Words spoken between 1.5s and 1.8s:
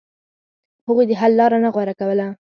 نه